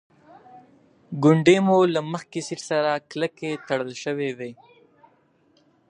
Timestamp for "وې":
4.37-4.51